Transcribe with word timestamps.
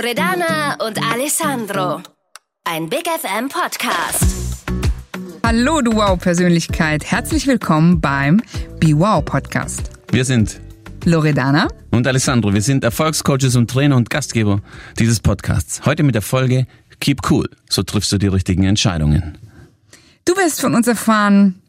Loredana 0.00 0.76
und 0.86 0.96
Alessandro. 1.02 2.00
Ein 2.62 2.88
Big 2.88 3.02
FM 3.08 3.48
Podcast. 3.48 4.64
Hallo, 5.42 5.80
du 5.80 5.92
Wow-Persönlichkeit. 5.92 7.04
Herzlich 7.04 7.48
willkommen 7.48 8.00
beim 8.00 8.40
Be 8.78 8.96
Wow 8.96 9.24
Podcast. 9.24 9.90
Wir 10.12 10.24
sind 10.24 10.60
Loredana 11.04 11.66
und 11.90 12.06
Alessandro. 12.06 12.54
Wir 12.54 12.62
sind 12.62 12.84
Erfolgscoaches 12.84 13.56
und 13.56 13.68
Trainer 13.68 13.96
und 13.96 14.08
Gastgeber 14.08 14.60
dieses 15.00 15.18
Podcasts. 15.18 15.84
Heute 15.84 16.04
mit 16.04 16.14
der 16.14 16.22
Folge 16.22 16.68
Keep 17.00 17.28
Cool. 17.28 17.50
So 17.68 17.82
triffst 17.82 18.12
du 18.12 18.18
die 18.18 18.28
richtigen 18.28 18.62
Entscheidungen. 18.62 19.36
Du 20.24 20.36
wirst 20.36 20.60
von 20.60 20.76
uns 20.76 20.86
erfahren, 20.86 21.60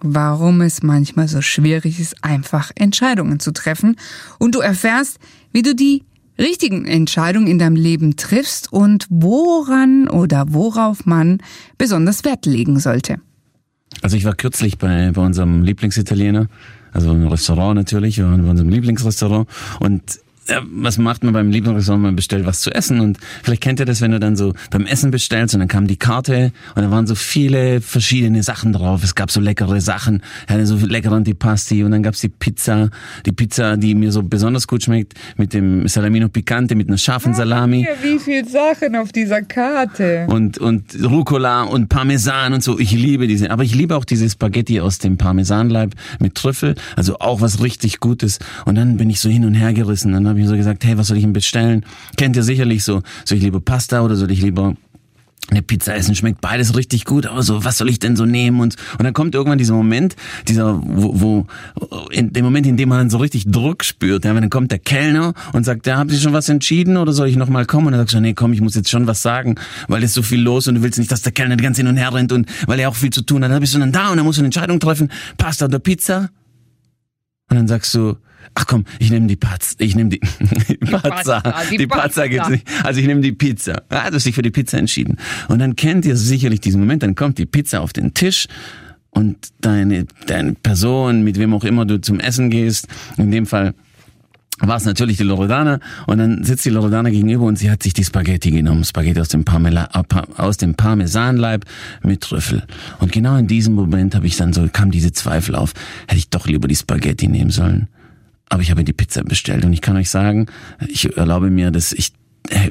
warum 0.00 0.60
es 0.60 0.84
manchmal 0.84 1.26
so 1.26 1.42
schwierig 1.42 1.98
ist, 1.98 2.22
einfach 2.22 2.70
Entscheidungen 2.76 3.40
zu 3.40 3.52
treffen. 3.52 3.96
Und 4.38 4.54
du 4.54 4.60
erfährst, 4.60 5.18
wie 5.50 5.62
du 5.62 5.74
die 5.74 6.04
richtigen 6.38 6.86
Entscheidungen 6.86 7.46
in 7.46 7.58
deinem 7.58 7.76
Leben 7.76 8.16
triffst 8.16 8.72
und 8.72 9.06
woran 9.10 10.08
oder 10.08 10.46
worauf 10.48 11.06
man 11.06 11.38
besonders 11.78 12.24
Wert 12.24 12.46
legen 12.46 12.78
sollte. 12.78 13.18
Also 14.02 14.16
ich 14.16 14.24
war 14.24 14.34
kürzlich 14.34 14.78
bei, 14.78 15.10
bei 15.12 15.22
unserem 15.22 15.62
Lieblingsitaliener, 15.62 16.48
also 16.92 17.12
im 17.12 17.26
Restaurant 17.26 17.76
natürlich, 17.76 18.16
bei 18.16 18.24
unserem 18.24 18.68
Lieblingsrestaurant 18.68 19.48
und 19.80 20.20
ja, 20.48 20.62
was 20.70 20.98
macht 20.98 21.24
man 21.24 21.32
beim 21.32 21.50
Lieblingsrestaurant? 21.50 22.02
Man 22.02 22.16
bestellt 22.16 22.46
was 22.46 22.60
zu 22.60 22.70
essen 22.70 23.00
und 23.00 23.18
vielleicht 23.42 23.62
kennt 23.62 23.80
ihr 23.80 23.86
das, 23.86 24.00
wenn 24.00 24.12
du 24.12 24.20
dann 24.20 24.36
so 24.36 24.54
beim 24.70 24.86
Essen 24.86 25.10
bestellst 25.10 25.54
und 25.54 25.60
dann 25.60 25.68
kam 25.68 25.86
die 25.86 25.96
Karte 25.96 26.52
und 26.74 26.82
da 26.82 26.90
waren 26.90 27.06
so 27.06 27.14
viele 27.14 27.80
verschiedene 27.80 28.42
Sachen 28.42 28.72
drauf. 28.72 29.02
Es 29.02 29.14
gab 29.14 29.30
so 29.30 29.40
leckere 29.40 29.80
Sachen, 29.80 30.22
ja, 30.48 30.64
so 30.64 30.76
leckere 30.76 31.14
Antipasti 31.14 31.82
und 31.82 31.90
dann 31.90 32.02
gab's 32.02 32.20
die 32.20 32.28
Pizza, 32.28 32.90
die 33.24 33.32
Pizza, 33.32 33.76
die 33.76 33.94
mir 33.94 34.12
so 34.12 34.22
besonders 34.22 34.66
gut 34.66 34.84
schmeckt 34.84 35.14
mit 35.36 35.52
dem 35.52 35.88
Salamino 35.88 36.28
Picante, 36.28 36.74
mit 36.74 36.88
einer 36.88 36.98
scharfen 36.98 37.34
Salami. 37.34 37.86
Wie 38.02 38.18
viel 38.18 38.46
Sachen 38.46 38.94
auf 38.96 39.12
dieser 39.12 39.42
Karte. 39.42 40.26
Und, 40.28 40.58
und 40.58 40.96
Rucola 41.02 41.62
und 41.62 41.88
Parmesan 41.88 42.52
und 42.52 42.62
so. 42.62 42.78
Ich 42.78 42.92
liebe 42.92 43.26
diese, 43.26 43.50
aber 43.50 43.64
ich 43.64 43.74
liebe 43.74 43.96
auch 43.96 44.04
diese 44.04 44.28
Spaghetti 44.28 44.80
aus 44.80 44.98
dem 44.98 45.16
Parmesanleib 45.16 45.94
mit 46.20 46.34
Trüffel, 46.34 46.74
also 46.94 47.18
auch 47.18 47.40
was 47.40 47.62
richtig 47.62 48.00
Gutes. 48.00 48.38
Und 48.64 48.76
dann 48.76 48.96
bin 48.96 49.10
ich 49.10 49.20
so 49.20 49.28
hin 49.28 49.44
und 49.44 49.54
her 49.54 49.72
gerissen. 49.72 50.12
Dann 50.12 50.35
habe 50.36 50.42
ich 50.42 50.48
so 50.48 50.56
gesagt, 50.56 50.84
hey, 50.84 50.98
was 50.98 51.08
soll 51.08 51.16
ich 51.16 51.22
denn 51.22 51.32
bestellen? 51.32 51.84
Kennt 52.16 52.36
ihr 52.36 52.42
sicherlich 52.42 52.84
so, 52.84 53.02
soll 53.24 53.38
ich 53.38 53.44
lieber 53.44 53.60
Pasta 53.60 54.02
oder 54.02 54.16
soll 54.16 54.30
ich 54.30 54.42
lieber 54.42 54.76
eine 55.48 55.62
Pizza 55.62 55.94
essen 55.94 56.16
schmeckt 56.16 56.40
beides 56.40 56.76
richtig 56.76 57.04
gut, 57.04 57.24
aber 57.26 57.42
so, 57.42 57.64
was 57.64 57.78
soll 57.78 57.88
ich 57.88 58.00
denn 58.00 58.16
so 58.16 58.24
nehmen? 58.24 58.60
Und, 58.60 58.74
und 58.98 59.04
dann 59.04 59.12
kommt 59.12 59.34
irgendwann 59.34 59.58
dieser 59.58 59.74
Moment, 59.74 60.16
dieser, 60.48 60.80
wo, 60.82 61.20
wo 61.20 61.46
in 62.10 62.32
dem 62.32 62.44
Moment, 62.44 62.66
in 62.66 62.76
dem 62.76 62.88
man 62.88 63.10
so 63.10 63.18
richtig 63.18 63.48
Druck 63.48 63.84
spürt, 63.84 64.24
ja, 64.24 64.34
dann 64.34 64.50
kommt 64.50 64.72
der 64.72 64.80
Kellner 64.80 65.34
und 65.52 65.64
sagt, 65.64 65.86
ja, 65.86 65.98
haben 65.98 66.10
Sie 66.10 66.18
schon 66.18 66.32
was 66.32 66.48
entschieden 66.48 66.96
oder 66.96 67.12
soll 67.12 67.28
ich 67.28 67.36
noch 67.36 67.48
mal 67.48 67.64
kommen? 67.64 67.86
Und 67.86 67.92
dann 67.92 68.00
sagst 68.00 68.14
du, 68.14 68.20
nee, 68.20 68.34
komm, 68.34 68.52
ich 68.54 68.60
muss 68.60 68.74
jetzt 68.74 68.90
schon 68.90 69.06
was 69.06 69.22
sagen, 69.22 69.54
weil 69.86 70.02
es 70.02 70.14
so 70.14 70.22
viel 70.22 70.40
los 70.40 70.66
und 70.66 70.76
du 70.76 70.82
willst 70.82 70.98
nicht, 70.98 71.12
dass 71.12 71.22
der 71.22 71.32
Kellner 71.32 71.56
die 71.56 71.62
ganze 71.62 71.82
hin 71.82 71.88
und 71.88 71.96
her 71.96 72.12
rennt 72.12 72.32
und 72.32 72.48
weil 72.66 72.80
er 72.80 72.88
auch 72.88 72.96
viel 72.96 73.10
zu 73.10 73.22
tun 73.22 73.44
hat. 73.44 73.52
Dann 73.52 73.60
bist 73.60 73.72
du 73.72 73.78
dann 73.78 73.92
da 73.92 74.10
und 74.10 74.16
dann 74.16 74.26
musst 74.26 74.38
du 74.38 74.40
eine 74.40 74.48
Entscheidung 74.48 74.80
treffen, 74.80 75.12
Pasta 75.38 75.66
oder 75.66 75.78
Pizza? 75.78 76.30
Und 77.48 77.56
dann 77.56 77.68
sagst 77.68 77.94
du, 77.94 78.16
ach 78.54 78.66
komm, 78.66 78.84
ich 78.98 79.10
nehme 79.10 79.26
die 79.26 79.36
Pizza, 79.36 79.76
ich 79.78 79.94
nehme 79.94 80.10
die, 80.10 80.20
die 80.20 80.76
Pizza, 80.76 81.42
die, 81.70 81.76
die 81.76 81.86
Pizza 81.86 82.28
gibt's 82.28 82.48
nicht. 82.48 82.66
Also 82.84 83.00
ich 83.00 83.06
nehme 83.06 83.20
die 83.20 83.32
Pizza. 83.32 83.82
Ah, 83.88 84.10
du 84.10 84.16
hast 84.16 84.26
dich 84.26 84.34
für 84.34 84.42
die 84.42 84.50
Pizza 84.50 84.78
entschieden. 84.78 85.16
Und 85.48 85.58
dann 85.58 85.76
kennt 85.76 86.04
ihr 86.04 86.16
sicherlich 86.16 86.60
diesen 86.60 86.80
Moment, 86.80 87.02
dann 87.02 87.14
kommt 87.14 87.38
die 87.38 87.46
Pizza 87.46 87.80
auf 87.80 87.92
den 87.92 88.14
Tisch 88.14 88.46
und 89.10 89.36
deine, 89.60 90.06
deine 90.26 90.54
Person, 90.54 91.24
mit 91.24 91.38
wem 91.38 91.54
auch 91.54 91.64
immer 91.64 91.86
du 91.86 92.00
zum 92.00 92.20
Essen 92.20 92.50
gehst, 92.50 92.88
in 93.16 93.30
dem 93.30 93.46
Fall 93.46 93.74
war 94.58 94.76
es 94.76 94.84
natürlich 94.84 95.18
die 95.18 95.22
Loredana 95.22 95.80
und 96.06 96.18
dann 96.18 96.44
sitzt 96.44 96.64
die 96.64 96.70
Loredana 96.70 97.10
gegenüber 97.10 97.44
und 97.44 97.56
sie 97.56 97.70
hat 97.70 97.82
sich 97.82 97.92
die 97.92 98.04
Spaghetti 98.04 98.50
genommen, 98.50 98.84
Spaghetti 98.84 99.20
aus 99.20 99.28
dem, 99.28 99.44
Parmela, 99.44 99.88
aus 100.36 100.56
dem 100.56 100.74
Parmesanleib 100.74 101.64
mit 102.02 102.22
Trüffel. 102.22 102.62
Und 102.98 103.12
genau 103.12 103.36
in 103.36 103.46
diesem 103.46 103.74
Moment 103.74 104.14
habe 104.14 104.26
ich 104.26 104.36
dann 104.36 104.52
so, 104.52 104.66
kam 104.72 104.90
diese 104.90 105.12
Zweifel 105.12 105.54
auf, 105.54 105.74
hätte 106.08 106.18
ich 106.18 106.30
doch 106.30 106.46
lieber 106.46 106.68
die 106.68 106.76
Spaghetti 106.76 107.28
nehmen 107.28 107.50
sollen. 107.50 107.88
Aber 108.48 108.62
ich 108.62 108.70
habe 108.70 108.84
die 108.84 108.92
Pizza 108.92 109.24
bestellt 109.24 109.64
und 109.64 109.72
ich 109.72 109.80
kann 109.80 109.96
euch 109.96 110.10
sagen, 110.10 110.46
ich 110.86 111.16
erlaube 111.16 111.50
mir, 111.50 111.70
dass 111.70 111.92
ich 111.92 112.12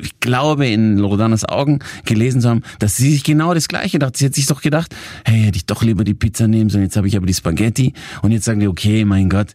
ich 0.01 0.19
glaube, 0.19 0.67
in 0.67 0.97
Loredanas 0.97 1.45
Augen 1.45 1.79
gelesen 2.05 2.41
zu 2.41 2.49
haben, 2.49 2.61
dass 2.79 2.97
sie 2.97 3.11
sich 3.11 3.23
genau 3.23 3.53
das 3.53 3.67
Gleiche 3.67 3.99
dachte. 3.99 4.17
Sie 4.17 4.25
hat 4.25 4.35
sich 4.35 4.45
doch 4.45 4.61
gedacht, 4.61 4.95
hey, 5.25 5.43
hätte 5.43 5.57
ich 5.57 5.65
doch 5.65 5.83
lieber 5.83 6.03
die 6.03 6.13
Pizza 6.13 6.47
nehmen 6.47 6.69
sollen. 6.69 6.83
Jetzt 6.83 6.97
habe 6.97 7.07
ich 7.07 7.17
aber 7.17 7.25
die 7.25 7.33
Spaghetti. 7.33 7.93
Und 8.21 8.31
jetzt 8.31 8.45
sagen 8.45 8.59
die, 8.59 8.67
okay, 8.67 9.05
mein 9.05 9.29
Gott, 9.29 9.49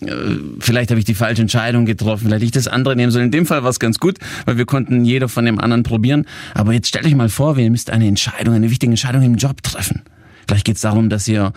äh, 0.00 0.12
vielleicht 0.60 0.90
habe 0.90 0.98
ich 0.98 1.04
die 1.04 1.14
falsche 1.14 1.42
Entscheidung 1.42 1.86
getroffen. 1.86 2.26
Vielleicht 2.26 2.36
hätte 2.36 2.44
ich 2.44 2.50
das 2.52 2.68
andere 2.68 2.96
nehmen 2.96 3.10
sollen. 3.10 3.26
In 3.26 3.30
dem 3.30 3.46
Fall 3.46 3.62
war 3.62 3.70
es 3.70 3.80
ganz 3.80 3.98
gut, 3.98 4.18
weil 4.44 4.56
wir 4.56 4.66
konnten 4.66 5.04
jeder 5.04 5.28
von 5.28 5.44
dem 5.44 5.58
anderen 5.58 5.82
probieren. 5.82 6.26
Aber 6.54 6.72
jetzt 6.72 6.88
stellt 6.88 7.06
euch 7.06 7.14
mal 7.14 7.28
vor, 7.28 7.58
ihr 7.58 7.70
müsst 7.70 7.90
eine 7.90 8.06
Entscheidung, 8.06 8.54
eine 8.54 8.70
wichtige 8.70 8.90
Entscheidung 8.90 9.22
im 9.22 9.36
Job 9.36 9.62
treffen. 9.62 10.02
Vielleicht 10.46 10.64
geht 10.64 10.76
es 10.76 10.82
darum, 10.82 11.08
dass 11.08 11.26
ihr 11.28 11.52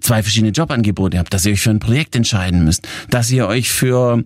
zwei 0.00 0.22
verschiedene 0.22 0.52
Jobangebote 0.52 1.18
habt, 1.18 1.32
dass 1.32 1.46
ihr 1.46 1.52
euch 1.52 1.60
für 1.60 1.70
ein 1.70 1.78
Projekt 1.78 2.14
entscheiden 2.16 2.64
müsst, 2.64 2.86
dass 3.10 3.30
ihr 3.30 3.46
euch 3.46 3.70
für 3.70 4.22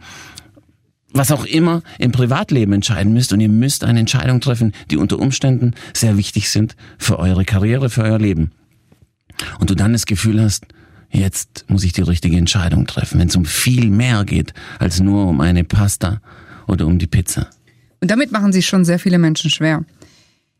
was 1.12 1.32
auch 1.32 1.44
immer 1.44 1.82
im 1.98 2.12
Privatleben 2.12 2.72
entscheiden 2.72 3.12
müsst 3.12 3.32
und 3.32 3.40
ihr 3.40 3.48
müsst 3.48 3.84
eine 3.84 4.00
Entscheidung 4.00 4.40
treffen, 4.40 4.72
die 4.90 4.96
unter 4.96 5.18
Umständen 5.18 5.74
sehr 5.94 6.16
wichtig 6.16 6.50
sind 6.50 6.76
für 6.98 7.18
eure 7.18 7.44
Karriere, 7.44 7.88
für 7.88 8.02
euer 8.02 8.18
Leben. 8.18 8.50
Und 9.58 9.70
du 9.70 9.74
dann 9.74 9.92
das 9.92 10.06
Gefühl 10.06 10.42
hast, 10.42 10.66
jetzt 11.10 11.64
muss 11.68 11.84
ich 11.84 11.92
die 11.92 12.02
richtige 12.02 12.36
Entscheidung 12.36 12.86
treffen, 12.86 13.20
wenn 13.20 13.28
es 13.28 13.36
um 13.36 13.44
viel 13.44 13.88
mehr 13.88 14.24
geht 14.24 14.52
als 14.78 15.00
nur 15.00 15.26
um 15.26 15.40
eine 15.40 15.64
Pasta 15.64 16.20
oder 16.66 16.86
um 16.86 16.98
die 16.98 17.06
Pizza. 17.06 17.48
Und 18.00 18.10
damit 18.10 18.30
machen 18.30 18.52
sich 18.52 18.66
schon 18.66 18.84
sehr 18.84 18.98
viele 18.98 19.18
Menschen 19.18 19.50
schwer. 19.50 19.84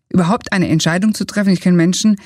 Überhaupt 0.08 0.52
eine 0.52 0.68
Entscheidung 0.68 1.14
zu 1.14 1.26
treffen. 1.26 1.50
Ich 1.50 1.60
kenne 1.60 1.76
Menschen, 1.76 2.16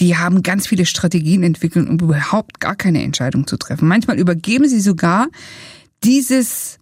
die 0.00 0.16
haben 0.16 0.42
ganz 0.42 0.66
viele 0.66 0.86
Strategien 0.86 1.42
entwickelt, 1.42 1.88
um 1.88 1.98
überhaupt 1.98 2.60
gar 2.60 2.76
keine 2.76 3.02
Entscheidung 3.02 3.46
zu 3.46 3.56
treffen. 3.56 3.88
Manchmal 3.88 4.18
übergeben 4.18 4.68
sie 4.68 4.80
sogar 4.80 5.28
dieses, 6.04 6.78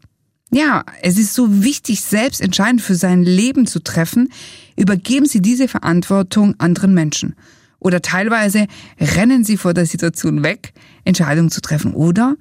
ja, 0.50 0.84
es 1.02 1.18
ist 1.18 1.34
so 1.34 1.62
wichtig, 1.62 2.00
selbst 2.00 2.40
entscheidend 2.40 2.82
für 2.82 2.96
sein 2.96 3.22
Leben 3.22 3.66
zu 3.66 3.82
treffen, 3.82 4.30
übergeben 4.76 5.26
sie 5.26 5.40
diese 5.40 5.68
Verantwortung 5.68 6.54
anderen 6.58 6.94
Menschen. 6.94 7.36
Oder 7.78 8.02
teilweise 8.02 8.66
rennen 8.98 9.44
sie 9.44 9.58
vor 9.58 9.74
der 9.74 9.86
Situation 9.86 10.42
weg, 10.42 10.72
Entscheidungen 11.04 11.50
zu 11.50 11.60
treffen. 11.60 11.92
Oder 11.92 12.36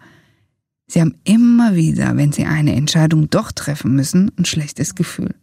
sie 0.87 1.01
haben 1.01 1.17
immer 1.23 1.75
wieder, 1.75 2.15
wenn 2.17 2.31
sie 2.31 2.45
eine 2.45 2.73
Entscheidung 2.75 3.29
doch 3.29 3.51
treffen 3.51 3.93
müssen, 3.93 4.31
ein 4.37 4.45
schlechtes 4.45 4.95
Gefühl. 4.95 5.35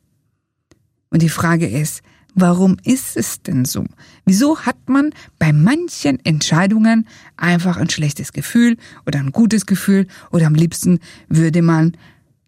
Und 1.11 1.23
die 1.23 1.29
Frage 1.29 1.69
ist, 1.69 2.03
Warum 2.35 2.77
ist 2.85 3.17
es 3.17 3.43
denn 3.43 3.65
so? 3.65 3.85
Wieso 4.25 4.61
hat 4.61 4.89
man 4.89 5.13
bei 5.39 5.53
manchen 5.53 6.25
Entscheidungen 6.25 7.07
einfach 7.37 7.77
ein 7.77 7.91
schlechtes 7.91 8.33
Gefühl 8.33 8.77
oder 9.07 9.19
ein 9.19 9.33
gutes 9.33 9.67
Gefühl 9.67 10.07
oder 10.31 10.47
am 10.47 10.55
liebsten 10.55 11.01
würde 11.29 11.63
man 11.63 11.97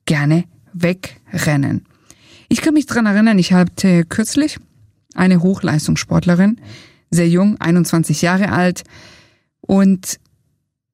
gerne 0.05 0.45
wegrennen? 0.73 1.85
Ich 2.49 2.61
kann 2.61 2.75
mich 2.75 2.87
dran 2.87 3.07
erinnern, 3.07 3.39
ich 3.39 3.53
hatte 3.53 4.05
kürzlich 4.05 4.59
eine 5.15 5.43
Hochleistungssportlerin, 5.43 6.61
sehr 7.11 7.29
jung, 7.29 7.61
21 7.61 8.23
Jahre 8.23 8.53
alt 8.53 8.85
und 9.61 10.19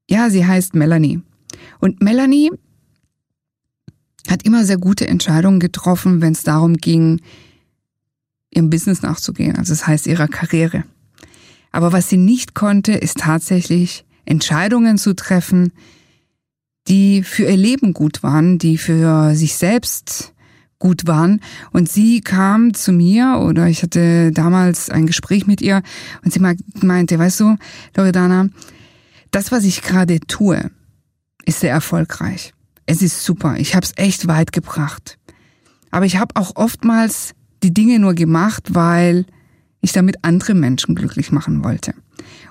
ja, 0.08 0.30
sie 0.30 0.46
heißt 0.46 0.74
Melanie. 0.74 1.20
Und 1.80 2.02
Melanie 2.02 2.50
hat 4.28 4.44
immer 4.44 4.64
sehr 4.64 4.78
gute 4.78 5.06
Entscheidungen 5.06 5.60
getroffen, 5.60 6.20
wenn 6.20 6.32
es 6.32 6.42
darum 6.42 6.76
ging, 6.76 7.20
ihrem 8.50 8.70
Business 8.70 9.02
nachzugehen, 9.02 9.56
also 9.56 9.72
das 9.72 9.86
heißt 9.86 10.06
ihrer 10.06 10.28
Karriere. 10.28 10.84
Aber 11.70 11.92
was 11.92 12.08
sie 12.08 12.16
nicht 12.16 12.54
konnte, 12.54 12.92
ist 12.92 13.18
tatsächlich 13.18 14.04
Entscheidungen 14.24 14.98
zu 14.98 15.14
treffen, 15.14 15.72
die 16.88 17.22
für 17.22 17.44
ihr 17.44 17.56
Leben 17.56 17.92
gut 17.92 18.22
waren, 18.22 18.58
die 18.58 18.78
für 18.78 19.34
sich 19.34 19.56
selbst 19.56 20.32
gut 20.78 21.06
waren. 21.06 21.40
Und 21.72 21.90
sie 21.90 22.20
kam 22.20 22.72
zu 22.72 22.92
mir 22.92 23.40
oder 23.42 23.66
ich 23.66 23.82
hatte 23.82 24.32
damals 24.32 24.90
ein 24.90 25.06
Gespräch 25.06 25.46
mit 25.46 25.60
ihr 25.60 25.82
und 26.24 26.32
sie 26.32 26.40
meinte, 26.40 27.18
weißt 27.18 27.40
du, 27.40 27.56
Loredana, 27.96 28.48
das, 29.30 29.52
was 29.52 29.64
ich 29.64 29.82
gerade 29.82 30.20
tue, 30.20 30.70
ist 31.44 31.60
sehr 31.60 31.72
erfolgreich. 31.72 32.52
Es 32.86 33.02
ist 33.02 33.22
super. 33.22 33.56
Ich 33.58 33.74
habe 33.74 33.84
es 33.84 33.92
echt 33.96 34.28
weit 34.28 34.52
gebracht. 34.52 35.18
Aber 35.90 36.06
ich 36.06 36.16
habe 36.16 36.36
auch 36.36 36.56
oftmals 36.56 37.34
die 37.62 37.74
Dinge 37.74 37.98
nur 37.98 38.14
gemacht, 38.14 38.74
weil 38.74 39.26
ich 39.80 39.92
damit 39.92 40.16
andere 40.22 40.54
Menschen 40.54 40.94
glücklich 40.94 41.32
machen 41.32 41.64
wollte. 41.64 41.94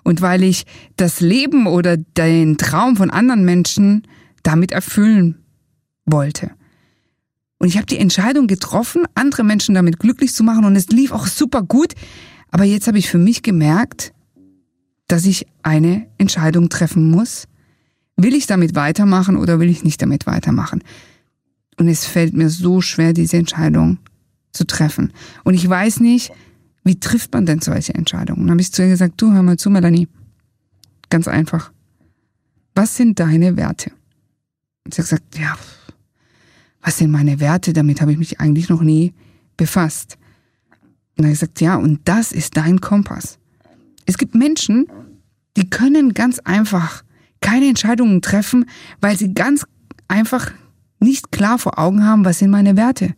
Und 0.04 0.22
weil 0.22 0.44
ich 0.44 0.66
das 0.96 1.20
Leben 1.20 1.68
oder 1.68 1.98
den 1.98 2.58
Traum 2.58 2.96
von 2.96 3.10
anderen 3.10 3.44
Menschen 3.44 4.04
damit 4.44 4.72
erfüllen 4.72 5.44
wollte. 6.06 6.52
Und 7.60 7.68
ich 7.68 7.78
habe 7.78 7.86
die 7.86 7.98
Entscheidung 7.98 8.48
getroffen, 8.48 9.04
andere 9.16 9.44
Menschen 9.44 9.76
damit 9.76 10.00
glücklich 10.00 10.34
zu 10.34 10.44
machen 10.44 10.64
und 10.64 10.76
es 10.76 10.88
lief 10.88 11.12
auch 11.12 11.28
super 11.28 11.64
gut. 11.64 11.94
Aber 12.52 12.64
jetzt 12.64 12.88
habe 12.88 13.00
ich 13.00 13.10
für 13.10 13.18
mich 13.18 13.42
gemerkt, 13.42 14.14
dass 15.08 15.26
ich 15.26 15.48
eine 15.64 16.08
Entscheidung 16.18 16.70
treffen 16.70 17.10
muss. 17.10 17.48
Will 18.16 18.36
ich 18.36 18.48
damit 18.48 18.76
weitermachen 18.76 19.38
oder 19.38 19.60
will 19.60 19.70
ich 19.70 19.84
nicht 19.84 20.02
damit 20.02 20.28
weitermachen? 20.28 20.84
Und 21.80 21.88
es 21.88 22.06
fällt 22.06 22.34
mir 22.34 22.50
so 22.50 22.82
schwer, 22.82 23.14
diese 23.14 23.38
Entscheidung 23.38 24.00
zu 24.58 24.66
treffen. 24.66 25.14
Und 25.44 25.54
ich 25.54 25.68
weiß 25.68 26.02
nicht, 26.02 26.32
wie 26.84 27.00
trifft 27.00 27.34
man 27.34 27.46
denn 27.46 27.62
solche 27.62 27.94
Entscheidungen? 27.94 28.42
Dann 28.42 28.52
habe 28.52 28.62
ich 28.62 28.72
zu 28.72 28.82
ihr 28.82 28.90
gesagt, 28.90 29.22
du 29.22 29.32
hör 29.32 29.44
mal 29.44 29.58
zu, 29.58 29.70
Melanie. 29.70 30.08
Ganz 31.10 31.28
einfach. 31.28 31.72
Was 32.76 32.96
sind 32.96 33.20
deine 33.20 33.56
Werte? 33.56 33.92
Und 34.84 34.94
sie 34.94 35.02
hat 35.02 35.10
gesagt, 35.10 35.38
ja, 35.38 35.56
was 36.82 36.98
sind 36.98 37.12
meine 37.12 37.40
Werte? 37.40 37.74
Damit 37.74 38.02
habe 38.02 38.12
ich 38.12 38.18
mich 38.18 38.40
eigentlich 38.40 38.70
noch 38.70 38.82
nie 38.82 39.14
befasst. 39.58 40.18
Und 41.18 41.20
dann 41.20 41.26
habe 41.26 41.34
ich 41.34 41.40
gesagt, 41.40 41.62
ja, 41.62 41.76
und 41.76 42.02
das 42.06 42.32
ist 42.32 42.58
dein 42.58 42.80
Kompass. 42.82 43.40
Es 44.06 44.18
gibt 44.18 44.36
Menschen, 44.36 44.88
die 45.58 45.70
können 45.70 46.14
ganz 46.14 46.40
einfach 46.40 47.04
keine 47.42 47.68
Entscheidungen 47.68 48.22
treffen, 48.22 48.66
weil 49.02 49.18
sie 49.18 49.34
ganz 49.34 49.66
einfach 50.08 50.52
nicht 51.00 51.32
klar 51.32 51.60
vor 51.60 51.78
Augen 51.78 52.06
haben, 52.06 52.24
was 52.26 52.40
sind 52.40 52.52
meine 52.52 52.78
Werte. 52.78 53.16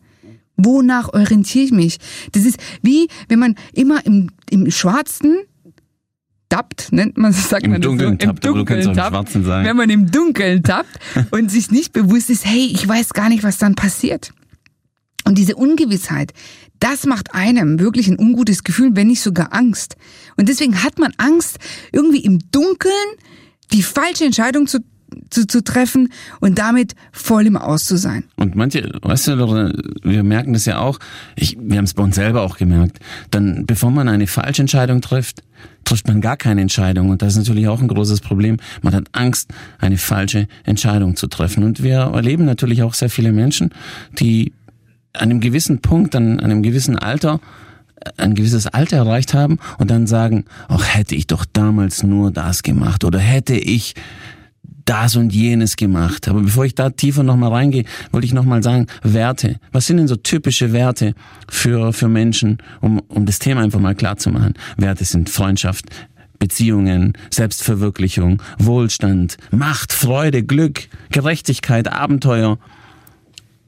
Wonach 0.59 1.13
orientiere 1.13 1.65
ich 1.65 1.71
mich? 1.71 1.97
Das 2.33 2.43
ist 2.45 2.57
wie, 2.81 3.07
wenn 3.27 3.39
man 3.39 3.55
immer 3.73 4.05
im, 4.05 4.29
im 4.49 4.69
Schwarzen 4.71 5.37
tappt, 6.49 6.91
nennt 6.91 7.17
man 7.17 7.31
es, 7.31 7.49
sagt 7.49 7.63
Im 7.63 7.71
man 7.71 7.81
Dunkeln 7.81 8.17
so, 8.19 8.25
tappt, 8.27 8.45
aber 8.45 8.57
du 8.57 8.65
kannst 8.65 8.87
auch 8.87 9.35
im. 9.35 9.45
Wenn 9.45 9.77
man 9.77 9.89
im 9.89 10.11
Dunkeln 10.11 10.63
tappt 10.63 10.99
und 11.31 11.49
sich 11.49 11.71
nicht 11.71 11.93
bewusst 11.93 12.29
ist, 12.29 12.45
hey, 12.45 12.69
ich 12.73 12.87
weiß 12.87 13.13
gar 13.13 13.29
nicht, 13.29 13.43
was 13.43 13.57
dann 13.57 13.75
passiert. 13.75 14.31
Und 15.25 15.37
diese 15.37 15.55
Ungewissheit, 15.55 16.33
das 16.79 17.05
macht 17.05 17.35
einem 17.35 17.79
wirklich 17.79 18.07
ein 18.07 18.17
ungutes 18.17 18.63
Gefühl, 18.63 18.95
wenn 18.95 19.07
nicht 19.07 19.21
sogar 19.21 19.53
Angst. 19.53 19.95
Und 20.37 20.49
deswegen 20.49 20.83
hat 20.83 20.97
man 20.97 21.13
Angst, 21.17 21.59
irgendwie 21.91 22.23
im 22.23 22.39
Dunkeln 22.51 22.93
die 23.71 23.83
falsche 23.83 24.25
Entscheidung 24.25 24.65
zu, 24.65 24.79
zu, 25.29 25.47
zu 25.47 25.63
treffen 25.63 26.09
und 26.39 26.57
damit 26.57 26.95
voll 27.11 27.45
im 27.47 27.57
Aus 27.57 27.85
zu 27.85 27.97
sein. 27.97 28.23
Und 28.35 28.55
manche, 28.55 28.89
weißt 29.01 29.27
du, 29.27 29.73
wir 30.03 30.23
merken 30.23 30.53
das 30.53 30.65
ja 30.65 30.79
auch, 30.79 30.99
ich, 31.35 31.57
wir 31.59 31.77
haben 31.77 31.85
es 31.85 31.93
bei 31.93 32.03
uns 32.03 32.15
selber 32.15 32.41
auch 32.41 32.57
gemerkt, 32.57 32.99
dann 33.31 33.65
bevor 33.65 33.91
man 33.91 34.07
eine 34.07 34.27
falsche 34.27 34.61
Entscheidung 34.61 35.01
trifft, 35.01 35.43
trifft 35.85 36.07
man 36.07 36.21
gar 36.21 36.37
keine 36.37 36.61
Entscheidung. 36.61 37.09
Und 37.09 37.21
das 37.21 37.33
ist 37.33 37.39
natürlich 37.39 37.67
auch 37.67 37.81
ein 37.81 37.87
großes 37.87 38.21
Problem. 38.21 38.57
Man 38.81 38.93
hat 38.93 39.07
Angst, 39.11 39.51
eine 39.79 39.97
falsche 39.97 40.47
Entscheidung 40.63 41.15
zu 41.15 41.27
treffen. 41.27 41.63
Und 41.63 41.83
wir 41.83 41.97
erleben 41.97 42.45
natürlich 42.45 42.83
auch 42.83 42.93
sehr 42.93 43.09
viele 43.09 43.31
Menschen, 43.31 43.71
die 44.19 44.53
an 45.13 45.31
einem 45.31 45.39
gewissen 45.39 45.79
Punkt, 45.79 46.15
an 46.15 46.39
einem 46.39 46.61
gewissen 46.61 46.97
Alter, 46.97 47.39
ein 48.17 48.35
gewisses 48.35 48.67
Alter 48.67 48.97
erreicht 48.97 49.33
haben 49.33 49.57
und 49.77 49.89
dann 49.91 50.07
sagen, 50.07 50.45
ach, 50.67 50.85
hätte 50.85 51.15
ich 51.15 51.27
doch 51.27 51.45
damals 51.51 52.03
nur 52.03 52.31
das 52.31 52.63
gemacht 52.63 53.03
oder 53.03 53.19
hätte 53.19 53.55
ich 53.55 53.95
das 54.89 55.15
und 55.15 55.31
jenes 55.31 55.75
gemacht. 55.75 56.27
Aber 56.27 56.41
bevor 56.41 56.65
ich 56.65 56.73
da 56.73 56.89
tiefer 56.89 57.21
nochmal 57.21 57.51
reingehe, 57.51 57.85
wollte 58.11 58.25
ich 58.25 58.33
nochmal 58.33 58.63
sagen, 58.63 58.87
Werte. 59.03 59.59
Was 59.71 59.85
sind 59.85 59.97
denn 59.97 60.07
so 60.07 60.15
typische 60.15 60.73
Werte 60.73 61.13
für, 61.47 61.93
für 61.93 62.07
Menschen, 62.07 62.57
um, 62.81 62.99
um 63.07 63.27
das 63.27 63.37
Thema 63.37 63.61
einfach 63.61 63.79
mal 63.79 63.93
klar 63.93 64.17
zu 64.17 64.31
machen? 64.31 64.55
Werte 64.77 65.05
sind 65.05 65.29
Freundschaft, 65.29 65.85
Beziehungen, 66.39 67.13
Selbstverwirklichung, 67.29 68.41
Wohlstand, 68.57 69.37
Macht, 69.51 69.93
Freude, 69.93 70.41
Glück, 70.41 70.87
Gerechtigkeit, 71.11 71.87
Abenteuer, 71.87 72.57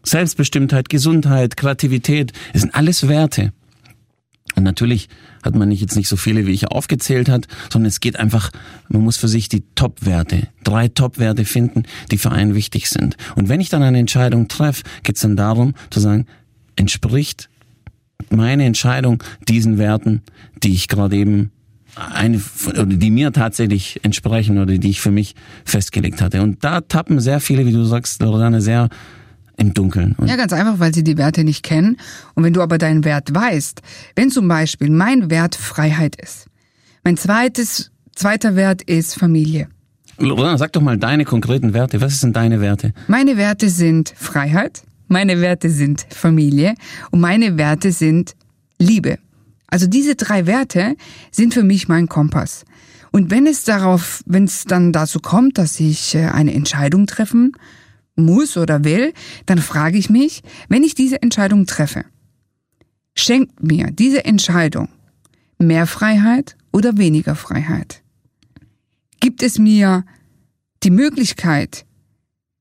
Selbstbestimmtheit, 0.04 0.90
Gesundheit, 0.90 1.56
Kreativität. 1.56 2.34
Es 2.54 2.62
sind 2.62 2.74
alles 2.74 3.08
Werte. 3.08 3.54
Und 4.56 4.64
natürlich 4.64 5.08
hat 5.44 5.56
man 5.56 5.70
nicht 5.70 5.82
jetzt 5.82 5.96
nicht 5.96 6.08
so 6.08 6.18
viele, 6.18 6.46
wie 6.46 6.52
ich 6.52 6.68
aufgezählt 6.68 7.30
hat, 7.30 7.48
sondern 7.72 7.88
es 7.88 8.00
geht 8.00 8.18
einfach, 8.18 8.52
man 8.90 9.02
muss 9.02 9.18
für 9.18 9.28
sich 9.28 9.50
die 9.50 9.64
Top-Werte, 9.76 10.48
drei 10.64 10.88
Top-Werte 10.88 11.46
finden, 11.46 11.84
die 12.12 12.18
für 12.18 12.32
einen 12.32 12.56
wichtig 12.56 12.90
sind. 12.90 13.18
Und 13.36 13.50
wenn 13.50 13.62
ich 13.62 13.70
dann 13.70 13.84
eine 13.84 14.00
Entscheidung 14.00 14.48
treffe, 14.48 14.84
geht 15.04 15.16
es 15.16 15.22
dann 15.22 15.36
darum 15.36 15.74
zu 15.90 16.00
sagen, 16.00 16.26
entspricht 16.76 17.50
meine 18.30 18.66
Entscheidung 18.66 19.24
diesen 19.48 19.78
Werten, 19.78 20.22
die 20.64 20.74
ich 20.74 20.88
gerade 20.88 21.16
eben 21.16 21.52
eine, 21.96 22.42
oder 22.68 22.86
die 22.86 23.12
mir 23.12 23.34
tatsächlich 23.34 24.00
entsprechen 24.04 24.60
oder 24.60 24.78
die 24.78 24.90
ich 24.90 25.02
für 25.02 25.12
mich 25.12 25.36
festgelegt 25.66 26.22
hatte. 26.22 26.42
Und 26.42 26.64
da 26.64 26.82
tappen 26.82 27.20
sehr 27.20 27.40
viele, 27.40 27.66
wie 27.66 27.74
du 27.74 27.84
sagst, 27.84 28.22
Loredane, 28.22 28.62
sehr 28.62 28.90
im 29.62 29.74
Dunkeln. 29.74 30.16
Und 30.18 30.28
Ja, 30.28 30.36
ganz 30.36 30.52
einfach, 30.52 30.80
weil 30.80 30.94
sie 30.94 31.04
die 31.04 31.18
Werte 31.18 31.44
nicht 31.44 31.64
kennen. 31.64 31.98
Und 32.34 32.44
wenn 32.44 32.54
du 32.54 32.62
aber 32.62 32.78
deinen 32.78 33.06
Wert 33.06 33.34
weißt, 33.34 33.82
wenn 34.16 34.30
zum 34.30 34.48
Beispiel 34.48 34.90
mein 34.90 35.30
Wert 35.30 35.56
Freiheit 35.56 36.16
ist, 36.22 36.48
mein 37.04 37.16
zweites, 37.16 37.92
zweiter 38.16 38.56
Wert 38.56 38.82
ist 38.82 39.18
Familie. 39.18 39.70
Loredana, 40.18 40.58
sag 40.58 40.74
doch 40.74 40.82
mal 40.82 40.98
deine 40.98 41.26
konkreten 41.26 41.74
Werte. 41.74 42.02
Was 42.02 42.20
sind 42.20 42.36
deine 42.36 42.60
Werte? 42.60 42.94
Meine 43.08 43.38
Werte 43.38 43.70
sind 43.70 44.14
Freiheit, 44.16 44.84
meine 45.08 45.42
Werte 45.42 45.70
sind 45.70 46.06
Familie 46.10 46.76
und 47.12 47.22
meine 47.22 47.58
Werte 47.58 47.92
sind 47.92 48.36
Liebe. 48.78 49.18
Also 49.68 49.88
diese 49.88 50.16
drei 50.16 50.48
Werte 50.48 50.96
sind 51.32 51.54
für 51.54 51.64
mich 51.64 51.88
mein 51.88 52.08
Kompass. 52.08 52.66
Und 53.12 53.30
wenn 53.30 53.46
es 53.46 53.64
darauf, 53.64 54.22
wenn 54.26 54.46
es 54.46 54.66
dann 54.66 54.92
dazu 54.92 55.20
kommt, 55.20 55.58
dass 55.58 55.80
ich 55.80 56.16
äh, 56.16 56.26
eine 56.28 56.54
Entscheidung 56.54 57.08
treffen 57.08 57.54
muss 58.16 58.58
oder 58.58 58.84
will, 58.84 59.14
dann 59.46 59.60
frage 59.60 59.98
ich 59.98 60.10
mich, 60.10 60.44
wenn 60.70 60.84
ich 60.84 60.96
diese 60.96 61.22
Entscheidung 61.22 61.66
treffe, 61.66 62.06
schenkt 63.16 63.64
mir 63.64 63.92
diese 63.92 64.26
Entscheidung 64.26 64.90
mehr 65.58 65.88
Freiheit 65.88 66.56
oder 66.72 66.98
weniger 66.98 67.36
Freiheit? 67.36 68.02
Gibt 69.20 69.44
es 69.44 69.60
mir 69.60 70.04
die 70.84 70.92
Möglichkeit, 70.92 71.86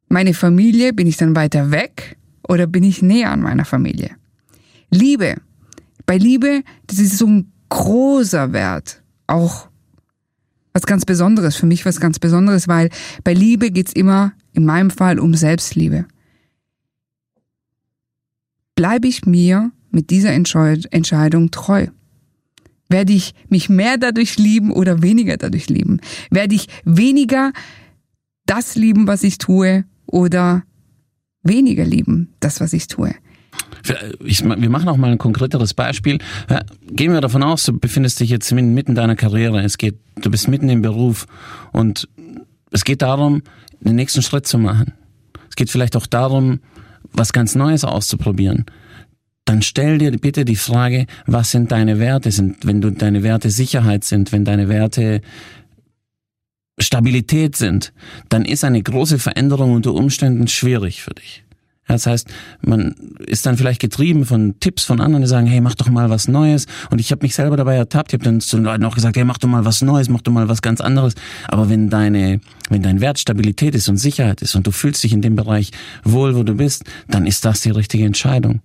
meine 0.08 0.34
Familie, 0.34 0.92
bin 0.92 1.06
ich 1.06 1.16
dann 1.16 1.36
weiter 1.36 1.70
weg 1.70 2.18
oder 2.46 2.66
bin 2.66 2.82
ich 2.82 3.00
näher 3.00 3.30
an 3.30 3.40
meiner 3.40 3.64
Familie? 3.64 4.10
Liebe. 4.90 5.36
Bei 6.04 6.16
Liebe, 6.16 6.62
das 6.86 6.98
ist 6.98 7.16
so 7.16 7.26
ein 7.26 7.52
großer 7.68 8.52
Wert. 8.52 9.02
Auch 9.28 9.68
was 10.72 10.82
ganz 10.82 11.04
Besonderes, 11.04 11.56
für 11.56 11.66
mich 11.66 11.86
was 11.86 12.00
ganz 12.00 12.18
Besonderes, 12.18 12.68
weil 12.68 12.90
bei 13.24 13.32
Liebe 13.32 13.70
geht's 13.70 13.92
immer, 13.92 14.32
in 14.52 14.64
meinem 14.64 14.90
Fall, 14.90 15.18
um 15.18 15.34
Selbstliebe. 15.34 16.06
Bleibe 18.74 19.08
ich 19.08 19.26
mir 19.26 19.72
mit 19.90 20.10
dieser 20.10 20.32
Entscheidung 20.32 21.50
treu? 21.50 21.88
Werde 22.88 23.12
ich 23.12 23.34
mich 23.48 23.68
mehr 23.68 23.98
dadurch 23.98 24.36
lieben 24.38 24.72
oder 24.72 25.02
weniger 25.02 25.36
dadurch 25.36 25.68
lieben? 25.68 26.00
Werde 26.30 26.54
ich 26.54 26.66
weniger 26.84 27.52
das 28.46 28.74
lieben, 28.74 29.06
was 29.06 29.22
ich 29.22 29.38
tue 29.38 29.84
oder 30.06 30.64
weniger 31.42 31.84
lieben, 31.84 32.34
das, 32.40 32.60
was 32.60 32.72
ich 32.72 32.88
tue? 32.88 33.14
Ich, 34.24 34.44
wir 34.44 34.70
machen 34.70 34.88
auch 34.88 34.96
mal 34.96 35.10
ein 35.10 35.18
konkreteres 35.18 35.74
Beispiel. 35.74 36.18
Gehen 36.90 37.12
wir 37.12 37.20
davon 37.20 37.42
aus, 37.42 37.64
du 37.64 37.78
befindest 37.78 38.20
dich 38.20 38.30
jetzt 38.30 38.50
mitten 38.52 38.94
deiner 38.94 39.16
Karriere. 39.16 39.62
Es 39.62 39.78
geht, 39.78 39.98
du 40.20 40.30
bist 40.30 40.48
mitten 40.48 40.68
im 40.68 40.82
Beruf 40.82 41.26
und 41.72 42.08
es 42.70 42.84
geht 42.84 43.02
darum, 43.02 43.42
den 43.88 43.96
nächsten 43.96 44.22
Schritt 44.22 44.46
zu 44.46 44.58
machen. 44.58 44.92
Es 45.48 45.56
geht 45.56 45.70
vielleicht 45.70 45.96
auch 45.96 46.06
darum, 46.06 46.60
was 47.12 47.32
ganz 47.32 47.54
Neues 47.54 47.84
auszuprobieren. 47.84 48.66
Dann 49.44 49.62
stell 49.62 49.98
dir 49.98 50.12
bitte 50.12 50.44
die 50.44 50.56
Frage, 50.56 51.06
was 51.26 51.50
sind 51.50 51.72
deine 51.72 51.98
Werte? 51.98 52.30
Sind, 52.30 52.66
wenn 52.66 52.80
du 52.80 52.90
deine 52.90 53.22
Werte 53.22 53.50
Sicherheit 53.50 54.04
sind, 54.04 54.32
wenn 54.32 54.44
deine 54.44 54.68
Werte 54.68 55.22
Stabilität 56.78 57.56
sind, 57.56 57.92
dann 58.28 58.44
ist 58.44 58.64
eine 58.64 58.82
große 58.82 59.18
Veränderung 59.18 59.72
unter 59.72 59.92
Umständen 59.92 60.46
schwierig 60.48 61.02
für 61.02 61.14
dich. 61.14 61.44
Das 61.94 62.06
heißt, 62.06 62.28
man 62.62 62.94
ist 63.26 63.46
dann 63.46 63.56
vielleicht 63.56 63.80
getrieben 63.80 64.24
von 64.24 64.54
Tipps 64.60 64.84
von 64.84 65.00
anderen, 65.00 65.22
die 65.22 65.28
sagen, 65.28 65.46
hey, 65.46 65.60
mach 65.60 65.74
doch 65.74 65.88
mal 65.88 66.10
was 66.10 66.28
Neues. 66.28 66.66
Und 66.90 67.00
ich 67.00 67.10
habe 67.10 67.22
mich 67.22 67.34
selber 67.34 67.56
dabei 67.56 67.76
ertappt. 67.76 68.12
Ich 68.12 68.14
habe 68.14 68.24
dann 68.24 68.40
zu 68.40 68.56
den 68.56 68.64
Leuten 68.64 68.84
auch 68.84 68.94
gesagt, 68.94 69.16
hey, 69.16 69.24
mach 69.24 69.38
doch 69.38 69.48
mal 69.48 69.64
was 69.64 69.82
Neues, 69.82 70.08
mach 70.08 70.20
doch 70.20 70.32
mal 70.32 70.48
was 70.48 70.62
ganz 70.62 70.80
anderes. 70.80 71.14
Aber 71.48 71.68
wenn 71.68 71.90
deine, 71.90 72.40
wenn 72.68 72.82
dein 72.82 73.00
Wert 73.00 73.18
Stabilität 73.18 73.74
ist 73.74 73.88
und 73.88 73.96
Sicherheit 73.96 74.42
ist 74.42 74.54
und 74.54 74.66
du 74.66 74.70
fühlst 74.70 75.02
dich 75.02 75.12
in 75.12 75.22
dem 75.22 75.36
Bereich 75.36 75.72
wohl, 76.04 76.36
wo 76.36 76.42
du 76.42 76.54
bist, 76.54 76.84
dann 77.08 77.26
ist 77.26 77.44
das 77.44 77.60
die 77.60 77.70
richtige 77.70 78.04
Entscheidung 78.04 78.60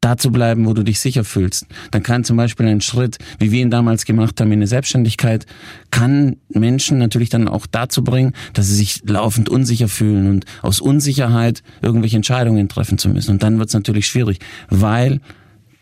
da 0.00 0.16
zu 0.16 0.30
bleiben, 0.30 0.66
wo 0.66 0.74
du 0.74 0.82
dich 0.82 1.00
sicher 1.00 1.24
fühlst. 1.24 1.66
Dann 1.90 2.02
kann 2.02 2.24
zum 2.24 2.36
Beispiel 2.36 2.66
ein 2.66 2.80
Schritt, 2.80 3.18
wie 3.38 3.50
wir 3.50 3.62
ihn 3.62 3.70
damals 3.70 4.04
gemacht 4.04 4.40
haben 4.40 4.52
in 4.52 4.60
der 4.60 4.68
Selbstständigkeit, 4.68 5.46
kann 5.90 6.36
Menschen 6.48 6.98
natürlich 6.98 7.30
dann 7.30 7.48
auch 7.48 7.66
dazu 7.66 8.04
bringen, 8.04 8.32
dass 8.52 8.66
sie 8.66 8.74
sich 8.74 9.02
laufend 9.06 9.48
unsicher 9.48 9.88
fühlen 9.88 10.28
und 10.28 10.44
aus 10.62 10.80
Unsicherheit 10.80 11.62
irgendwelche 11.82 12.16
Entscheidungen 12.16 12.68
treffen 12.68 12.98
zu 12.98 13.08
müssen. 13.08 13.32
Und 13.32 13.42
dann 13.42 13.58
wird 13.58 13.68
es 13.68 13.74
natürlich 13.74 14.06
schwierig, 14.06 14.38
weil 14.68 15.20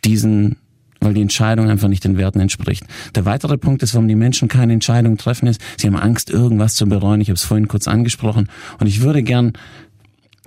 diesen 0.05 0.57
weil 1.05 1.13
die 1.13 1.21
Entscheidung 1.21 1.69
einfach 1.69 1.89
nicht 1.89 2.05
den 2.05 2.17
Werten 2.17 2.41
entspricht. 2.41 2.85
Der 3.15 3.27
weitere 3.27 3.59
Punkt 3.59 3.83
ist, 3.83 3.93
warum 3.95 4.09
die 4.09 4.15
Menschen 4.15 4.49
keine 4.49 4.73
Entscheidung 4.73 5.19
treffen, 5.19 5.47
ist, 5.47 5.61
sie 5.77 5.87
haben 5.87 5.97
Angst, 5.97 6.31
irgendwas 6.31 6.75
zu 6.75 6.87
bereuen. 6.87 7.21
Ich 7.21 7.29
habe 7.29 7.37
es 7.37 7.45
vorhin 7.45 7.69
kurz 7.69 7.87
angesprochen. 7.87 8.49
Und 8.81 8.87
ich 8.87 9.03
würde 9.03 9.23
gern 9.23 9.53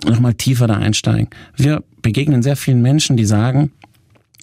nochmal 0.04 0.34
tiefer 0.34 0.66
da 0.66 0.76
einsteigen. 0.76 1.28
Wir 1.56 1.82
begegnen 2.02 2.42
sehr 2.42 2.56
vielen 2.56 2.82
Menschen, 2.82 3.16
die 3.16 3.24
sagen, 3.24 3.72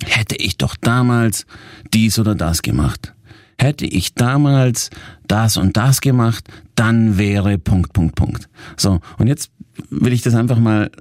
hätte 0.03 0.35
ich 0.35 0.57
doch 0.57 0.75
damals 0.75 1.45
dies 1.93 2.19
oder 2.19 2.35
das 2.35 2.61
gemacht. 2.61 3.13
Hätte 3.57 3.85
ich 3.85 4.13
damals 4.13 4.89
das 5.27 5.55
und 5.55 5.77
das 5.77 6.01
gemacht, 6.01 6.45
dann 6.75 7.17
wäre 7.17 7.57
Punkt, 7.57 7.93
Punkt, 7.93 8.15
Punkt. 8.15 8.49
So, 8.75 8.99
und 9.17 9.27
jetzt 9.27 9.49
will 9.89 10.11
ich 10.11 10.21
das 10.21 10.35
einfach 10.35 10.59
mal 10.59 10.91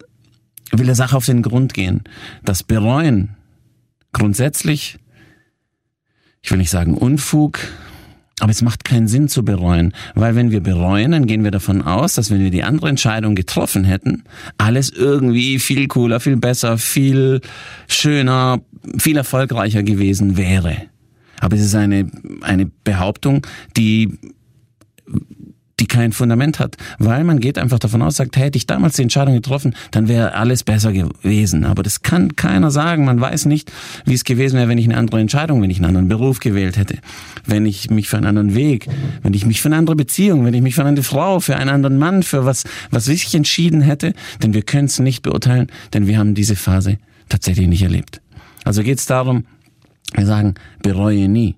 will 0.78 0.86
der 0.86 0.94
Sache 0.94 1.16
auf 1.16 1.26
den 1.26 1.42
Grund 1.42 1.74
gehen. 1.74 2.02
Das 2.44 2.62
Bereuen 2.62 3.36
grundsätzlich, 4.12 4.98
ich 6.42 6.50
will 6.50 6.58
nicht 6.58 6.70
sagen 6.70 6.94
Unfug, 6.94 7.58
aber 8.40 8.50
es 8.50 8.62
macht 8.62 8.84
keinen 8.84 9.06
Sinn 9.06 9.28
zu 9.28 9.44
bereuen, 9.44 9.92
weil 10.14 10.34
wenn 10.34 10.50
wir 10.50 10.60
bereuen, 10.60 11.12
dann 11.12 11.26
gehen 11.26 11.44
wir 11.44 11.50
davon 11.50 11.82
aus, 11.82 12.14
dass 12.14 12.30
wenn 12.30 12.40
wir 12.40 12.50
die 12.50 12.64
andere 12.64 12.88
Entscheidung 12.88 13.34
getroffen 13.34 13.84
hätten, 13.84 14.24
alles 14.58 14.90
irgendwie 14.90 15.58
viel 15.58 15.86
cooler, 15.86 16.18
viel 16.20 16.36
besser, 16.36 16.78
viel 16.78 17.40
schöner, 17.86 18.60
viel 18.98 19.16
erfolgreicher 19.16 19.82
gewesen 19.82 20.36
wäre. 20.36 20.76
Aber 21.40 21.56
es 21.56 21.62
ist 21.62 21.74
eine, 21.74 22.10
eine 22.40 22.66
Behauptung, 22.66 23.46
die 23.76 24.18
die 25.80 25.86
kein 25.86 26.12
Fundament 26.12 26.58
hat, 26.58 26.76
weil 26.98 27.24
man 27.24 27.40
geht 27.40 27.58
einfach 27.58 27.78
davon 27.78 28.02
aus, 28.02 28.16
sagt, 28.16 28.36
hätte 28.36 28.56
ich 28.56 28.66
damals 28.66 28.96
die 28.96 29.02
Entscheidung 29.02 29.34
getroffen, 29.34 29.74
dann 29.90 30.08
wäre 30.08 30.34
alles 30.34 30.62
besser 30.62 30.92
gewesen. 30.92 31.64
Aber 31.64 31.82
das 31.82 32.02
kann 32.02 32.36
keiner 32.36 32.70
sagen. 32.70 33.04
Man 33.04 33.20
weiß 33.20 33.46
nicht, 33.46 33.72
wie 34.04 34.14
es 34.14 34.24
gewesen 34.24 34.56
wäre, 34.56 34.68
wenn 34.68 34.78
ich 34.78 34.86
eine 34.86 34.96
andere 34.96 35.20
Entscheidung, 35.20 35.62
wenn 35.62 35.70
ich 35.70 35.78
einen 35.78 35.86
anderen 35.86 36.08
Beruf 36.08 36.40
gewählt 36.40 36.76
hätte, 36.76 36.98
wenn 37.44 37.66
ich 37.66 37.90
mich 37.90 38.08
für 38.08 38.16
einen 38.16 38.26
anderen 38.26 38.54
Weg, 38.54 38.88
wenn 39.22 39.34
ich 39.34 39.46
mich 39.46 39.60
für 39.60 39.68
eine 39.68 39.76
andere 39.76 39.96
Beziehung, 39.96 40.44
wenn 40.44 40.54
ich 40.54 40.62
mich 40.62 40.74
für 40.74 40.82
eine 40.82 40.90
andere 40.90 41.04
Frau, 41.04 41.40
für 41.40 41.56
einen 41.56 41.70
anderen 41.70 41.98
Mann, 41.98 42.22
für 42.22 42.44
was, 42.44 42.64
was 42.90 43.08
ich 43.08 43.34
entschieden 43.34 43.80
hätte. 43.80 44.14
Denn 44.42 44.54
wir 44.54 44.62
können 44.62 44.86
es 44.86 44.98
nicht 44.98 45.22
beurteilen, 45.22 45.68
denn 45.92 46.06
wir 46.06 46.18
haben 46.18 46.34
diese 46.34 46.56
Phase 46.56 46.98
tatsächlich 47.28 47.68
nicht 47.68 47.82
erlebt. 47.82 48.20
Also 48.64 48.82
geht 48.82 48.98
es 48.98 49.06
darum, 49.06 49.44
wir 50.14 50.26
sagen, 50.26 50.54
bereue 50.82 51.28
nie 51.28 51.56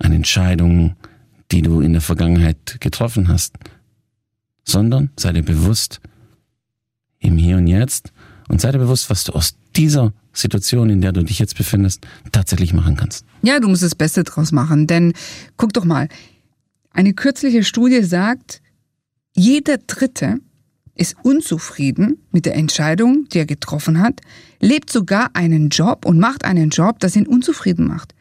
eine 0.00 0.16
Entscheidung, 0.16 0.96
die 1.52 1.62
du 1.62 1.80
in 1.80 1.92
der 1.92 2.00
Vergangenheit 2.00 2.78
getroffen 2.80 3.28
hast, 3.28 3.56
sondern 4.64 5.10
sei 5.18 5.32
dir 5.32 5.42
bewusst 5.42 6.00
im 7.18 7.36
Hier 7.36 7.58
und 7.58 7.66
Jetzt 7.66 8.12
und 8.48 8.60
sei 8.60 8.72
dir 8.72 8.78
bewusst, 8.78 9.10
was 9.10 9.24
du 9.24 9.32
aus 9.32 9.54
dieser 9.76 10.12
Situation, 10.32 10.88
in 10.88 11.02
der 11.02 11.12
du 11.12 11.22
dich 11.22 11.38
jetzt 11.38 11.56
befindest, 11.56 12.06
tatsächlich 12.32 12.72
machen 12.72 12.96
kannst. 12.96 13.26
Ja, 13.42 13.60
du 13.60 13.68
musst 13.68 13.82
das 13.82 13.94
Beste 13.94 14.24
draus 14.24 14.50
machen, 14.50 14.86
denn 14.86 15.12
guck 15.58 15.74
doch 15.74 15.84
mal, 15.84 16.08
eine 16.90 17.12
kürzliche 17.12 17.64
Studie 17.64 18.02
sagt, 18.02 18.62
jeder 19.34 19.78
Dritte 19.78 20.38
ist 20.94 21.16
unzufrieden 21.22 22.18
mit 22.32 22.46
der 22.46 22.54
Entscheidung, 22.54 23.26
die 23.32 23.38
er 23.38 23.46
getroffen 23.46 24.00
hat, 24.00 24.20
lebt 24.60 24.90
sogar 24.90 25.30
einen 25.34 25.68
Job 25.68 26.04
und 26.04 26.18
macht 26.18 26.44
einen 26.44 26.70
Job, 26.70 26.98
das 27.00 27.16
ihn 27.16 27.26
unzufrieden 27.26 27.86
macht. 27.86 28.14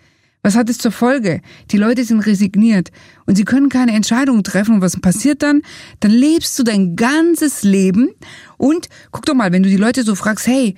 Was 0.43 0.55
hat 0.55 0.69
es 0.69 0.79
zur 0.79 0.91
Folge? 0.91 1.41
Die 1.69 1.77
Leute 1.77 2.03
sind 2.03 2.21
resigniert 2.21 2.91
und 3.25 3.36
sie 3.36 3.45
können 3.45 3.69
keine 3.69 3.93
Entscheidungen 3.93 4.43
treffen. 4.43 4.75
Und 4.75 4.81
was 4.81 5.00
passiert 5.00 5.43
dann? 5.43 5.62
Dann 6.00 6.12
lebst 6.12 6.57
du 6.57 6.63
dein 6.63 6.95
ganzes 6.95 7.62
Leben 7.62 8.10
und 8.57 8.89
guck 9.12 9.25
doch 9.25 9.36
mal, 9.36 9.51
wenn 9.51 9.63
du 9.63 9.69
die 9.69 9.77
Leute 9.77 10.03
so 10.03 10.15
fragst, 10.15 10.48
hey, 10.48 10.75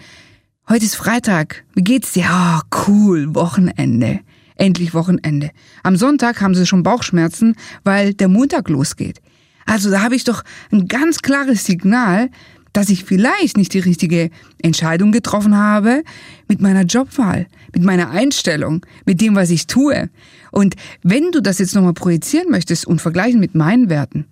heute 0.67 0.85
ist 0.85 0.95
Freitag, 0.95 1.63
wie 1.75 1.83
geht's 1.83 2.11
dir? 2.11 2.25
Ah, 2.27 2.59
oh, 2.61 2.83
cool, 2.87 3.33
Wochenende. 3.35 4.19
Endlich 4.55 4.93
Wochenende. 4.93 5.51
Am 5.81 5.95
Sonntag 5.95 6.41
haben 6.41 6.55
sie 6.55 6.67
schon 6.67 6.83
Bauchschmerzen, 6.83 7.55
weil 7.83 8.13
der 8.13 8.27
Montag 8.27 8.69
losgeht. 8.69 9.21
Also 9.65 9.89
da 9.89 10.01
habe 10.01 10.15
ich 10.15 10.25
doch 10.25 10.43
ein 10.71 10.87
ganz 10.87 11.19
klares 11.21 11.65
Signal, 11.65 12.29
dass 12.73 12.89
ich 12.89 13.05
vielleicht 13.05 13.55
nicht 13.55 13.73
die 13.73 13.79
richtige 13.79 14.31
Entscheidung 14.61 15.11
getroffen 15.11 15.55
habe 15.55 16.03
mit 16.47 16.59
meiner 16.59 16.81
Jobwahl, 16.81 17.47
mit 17.73 17.83
meiner 17.83 18.09
Einstellung, 18.09 18.85
mit 19.05 19.21
dem, 19.21 19.35
was 19.35 19.51
ich 19.51 19.67
tue. 19.67 20.09
Und 20.51 20.75
wenn 21.03 21.31
du 21.31 21.41
das 21.41 21.59
jetzt 21.59 21.75
nochmal 21.75 21.93
projizieren 21.93 22.49
möchtest 22.49 22.85
und 22.85 22.99
vergleichen 22.99 23.39
mit 23.39 23.55
meinen 23.55 23.89
Werten, 23.89 24.25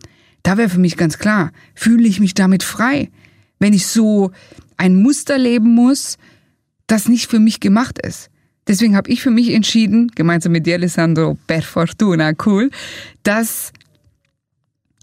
da 0.44 0.58
wäre 0.58 0.70
für 0.70 0.80
mich 0.80 0.98
ganz 0.98 1.20
klar, 1.20 1.52
fühle 1.76 2.08
ich 2.08 2.20
mich 2.20 2.34
damit 2.34 2.64
frei, 2.64 3.10
wenn 3.60 3.74
ich 3.74 3.86
so 3.86 4.32
ein 4.76 4.96
Muster 4.96 5.38
leben 5.38 5.76
muss, 5.76 6.18
das 6.88 7.08
nicht 7.08 7.30
für 7.30 7.40
mich 7.40 7.60
gemacht 7.60 8.00
ist. 8.04 8.30
Deswegen 8.68 8.96
habe 8.96 9.10
ich 9.10 9.22
für 9.22 9.30
mich 9.30 9.54
entschieden, 9.54 10.12
gemeinsam 10.16 10.52
mit 10.52 10.66
dir, 10.66 10.76
Alessandro, 10.76 11.38
per 11.46 11.62
fortuna, 11.62 12.34
cool, 12.46 12.72
dass 13.24 13.72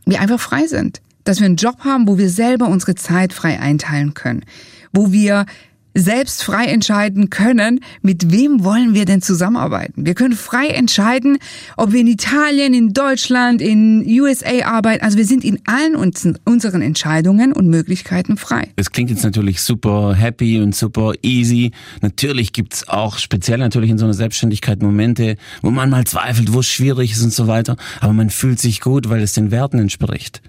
wir 0.06 0.20
einfach 0.20 0.40
frei 0.40 0.66
sind 0.66 1.00
dass 1.28 1.40
wir 1.40 1.46
einen 1.46 1.56
Job 1.56 1.80
haben, 1.84 2.08
wo 2.08 2.16
wir 2.16 2.30
selber 2.30 2.68
unsere 2.68 2.94
Zeit 2.94 3.32
frei 3.32 3.60
einteilen 3.60 4.14
können, 4.14 4.44
wo 4.92 5.12
wir 5.12 5.44
selbst 5.94 6.44
frei 6.44 6.66
entscheiden 6.66 7.28
können, 7.28 7.80
mit 8.02 8.30
wem 8.30 8.62
wollen 8.62 8.94
wir 8.94 9.04
denn 9.04 9.20
zusammenarbeiten. 9.20 10.06
Wir 10.06 10.14
können 10.14 10.34
frei 10.34 10.68
entscheiden, 10.68 11.38
ob 11.76 11.92
wir 11.92 12.00
in 12.00 12.06
Italien, 12.06 12.72
in 12.72 12.92
Deutschland, 12.92 13.60
in 13.60 14.04
USA 14.20 14.64
arbeiten. 14.64 15.04
Also 15.04 15.18
wir 15.18 15.24
sind 15.24 15.44
in 15.44 15.60
allen 15.66 15.96
unseren 15.96 16.82
Entscheidungen 16.82 17.52
und 17.52 17.68
Möglichkeiten 17.68 18.36
frei. 18.36 18.68
Das 18.76 18.92
klingt 18.92 19.10
jetzt 19.10 19.24
natürlich 19.24 19.60
super 19.60 20.14
happy 20.14 20.60
und 20.60 20.74
super 20.74 21.14
easy. 21.22 21.72
Natürlich 22.00 22.52
gibt's 22.52 22.88
auch 22.88 23.18
speziell 23.18 23.58
natürlich 23.58 23.90
in 23.90 23.98
so 23.98 24.04
einer 24.04 24.14
Selbstständigkeit 24.14 24.80
Momente, 24.80 25.36
wo 25.62 25.70
man 25.70 25.90
mal 25.90 26.04
zweifelt, 26.04 26.52
wo 26.52 26.60
es 26.60 26.68
schwierig 26.68 27.12
ist 27.12 27.22
und 27.22 27.32
so 27.32 27.48
weiter. 27.48 27.76
Aber 28.00 28.12
man 28.12 28.30
fühlt 28.30 28.60
sich 28.60 28.80
gut, 28.80 29.08
weil 29.08 29.20
es 29.20 29.32
den 29.32 29.50
Werten 29.50 29.78
entspricht. 29.78 30.42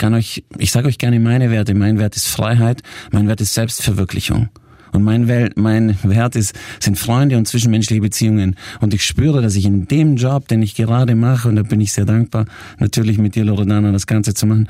Ich 0.00 0.02
kann 0.02 0.14
euch, 0.14 0.42
ich 0.56 0.70
sage 0.70 0.88
euch 0.88 0.96
gerne 0.96 1.20
meine 1.20 1.50
Werte. 1.50 1.74
Mein 1.74 1.98
Wert 1.98 2.16
ist 2.16 2.26
Freiheit, 2.26 2.80
mein 3.12 3.28
Wert 3.28 3.42
ist 3.42 3.52
Selbstverwirklichung. 3.52 4.48
Und 4.92 5.02
mein, 5.02 5.28
Welt, 5.28 5.58
mein 5.58 5.94
Wert 6.02 6.36
ist, 6.36 6.54
sind 6.78 6.98
Freunde 6.98 7.36
und 7.36 7.46
zwischenmenschliche 7.46 8.00
Beziehungen. 8.00 8.56
Und 8.80 8.94
ich 8.94 9.04
spüre, 9.04 9.42
dass 9.42 9.56
ich 9.56 9.66
in 9.66 9.88
dem 9.88 10.16
Job, 10.16 10.48
den 10.48 10.62
ich 10.62 10.74
gerade 10.74 11.14
mache, 11.14 11.50
und 11.50 11.56
da 11.56 11.64
bin 11.64 11.82
ich 11.82 11.92
sehr 11.92 12.06
dankbar, 12.06 12.46
natürlich 12.78 13.18
mit 13.18 13.34
dir, 13.34 13.44
Loredana, 13.44 13.92
das 13.92 14.06
Ganze 14.06 14.32
zu 14.32 14.46
machen, 14.46 14.68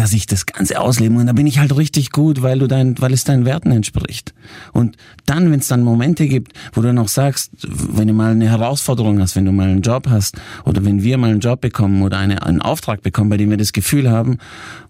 dass 0.00 0.14
ich 0.14 0.24
das 0.24 0.46
Ganze 0.46 0.80
ausleben 0.80 1.18
und 1.18 1.26
da 1.26 1.34
bin 1.34 1.46
ich 1.46 1.58
halt 1.58 1.76
richtig 1.76 2.10
gut, 2.10 2.40
weil 2.40 2.58
du 2.58 2.66
dein, 2.66 2.98
weil 3.00 3.12
es 3.12 3.24
deinen 3.24 3.44
Werten 3.44 3.70
entspricht. 3.70 4.32
Und 4.72 4.96
dann, 5.26 5.52
wenn 5.52 5.60
es 5.60 5.68
dann 5.68 5.82
Momente 5.82 6.26
gibt, 6.26 6.54
wo 6.72 6.80
du 6.80 6.94
noch 6.94 7.08
sagst, 7.08 7.50
wenn 7.60 8.08
du 8.08 8.14
mal 8.14 8.30
eine 8.30 8.48
Herausforderung 8.48 9.20
hast, 9.20 9.36
wenn 9.36 9.44
du 9.44 9.52
mal 9.52 9.68
einen 9.68 9.82
Job 9.82 10.06
hast 10.08 10.38
oder 10.64 10.86
wenn 10.86 11.02
wir 11.02 11.18
mal 11.18 11.28
einen 11.28 11.40
Job 11.40 11.60
bekommen 11.60 12.00
oder 12.00 12.16
eine, 12.16 12.42
einen 12.46 12.62
Auftrag 12.62 13.02
bekommen, 13.02 13.28
bei 13.28 13.36
dem 13.36 13.50
wir 13.50 13.58
das 13.58 13.74
Gefühl 13.74 14.10
haben, 14.10 14.38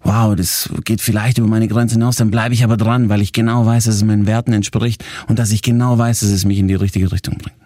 wow, 0.05 0.37
das 0.37 0.71
geht 0.85 1.01
vielleicht 1.01 1.39
über 1.39 1.49
meine 1.49 1.67
Grenzen 1.67 1.95
hinaus, 1.95 2.15
dann 2.15 2.31
bleibe 2.31 2.55
ich 2.55 2.63
aber 2.63 2.77
dran, 2.77 3.09
weil 3.09 3.21
ich 3.21 3.33
genau 3.33 3.67
weiß, 3.67 3.87
dass 3.87 3.97
es 3.97 4.05
meinen 4.05 4.29
Werten 4.29 4.53
entspricht 4.53 5.05
und 5.27 5.41
dass 5.41 5.51
ich 5.51 5.63
genau 5.63 5.99
weiß, 5.99 6.21
dass 6.21 6.31
es 6.31 6.45
mich 6.45 6.61
in 6.61 6.69
die 6.69 6.77
richtige 6.77 7.11
Richtung 7.11 7.37
bringt. 7.37 7.59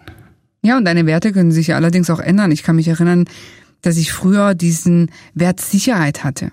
Ja, 0.63 0.77
und 0.77 0.85
deine 0.85 1.05
Werte 1.05 1.31
können 1.31 1.51
sich 1.51 1.67
ja 1.67 1.75
allerdings 1.75 2.09
auch 2.09 2.19
ändern. 2.19 2.51
Ich 2.51 2.63
kann 2.63 2.75
mich 2.75 2.87
erinnern, 2.87 3.25
dass 3.83 3.97
ich 3.97 4.11
früher 4.11 4.55
diesen 4.55 5.11
Wert 5.35 5.61
Sicherheit 5.61 6.23
hatte. 6.23 6.49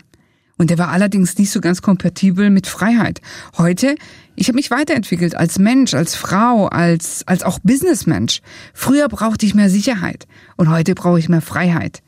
Und 0.63 0.71
der 0.71 0.79
war 0.79 0.91
allerdings 0.91 1.37
nicht 1.39 1.51
so 1.51 1.61
ganz 1.61 1.83
kompatibel 1.83 2.49
mit 2.49 2.69
Freiheit. 2.69 3.21
Heute, 3.59 3.97
ich 4.37 4.47
habe 4.47 4.55
mich 4.55 4.71
weiterentwickelt 4.71 5.35
als 5.35 5.59
Mensch, 5.59 5.93
als 5.93 6.15
Frau, 6.15 6.69
als, 6.69 7.27
als 7.27 7.43
auch 7.43 7.59
Businessmensch. 7.65 8.43
Früher 8.73 9.09
brauchte 9.09 9.45
ich 9.45 9.57
mehr 9.57 9.69
Sicherheit 9.69 10.29
und 10.57 10.71
heute 10.71 10.95
brauche 10.95 11.19
ich 11.19 11.29
mehr 11.29 11.41
Freiheit. 11.41 12.01